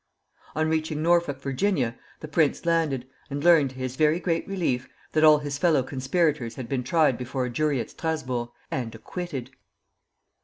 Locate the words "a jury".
7.45-7.79